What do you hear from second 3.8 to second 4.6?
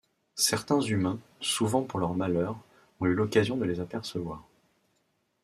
apercevoir.